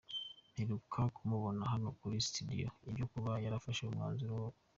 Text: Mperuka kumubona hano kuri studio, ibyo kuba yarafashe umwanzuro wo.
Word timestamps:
Mperuka 0.51 1.01
kumubona 1.15 1.61
hano 1.73 1.87
kuri 1.99 2.15
studio, 2.27 2.69
ibyo 2.89 3.05
kuba 3.11 3.31
yarafashe 3.43 3.81
umwanzuro 3.83 4.33
wo. 4.41 4.49